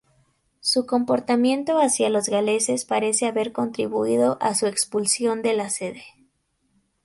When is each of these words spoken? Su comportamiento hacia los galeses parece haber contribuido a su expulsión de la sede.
Su 0.61 0.87
comportamiento 0.87 1.77
hacia 1.79 2.09
los 2.09 2.27
galeses 2.27 2.85
parece 2.85 3.27
haber 3.27 3.51
contribuido 3.51 4.39
a 4.41 4.55
su 4.55 4.65
expulsión 4.65 5.43
de 5.43 5.53
la 5.53 5.69
sede. 5.69 6.03